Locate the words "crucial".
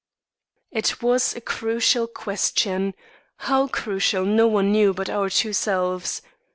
1.41-2.07, 3.67-4.25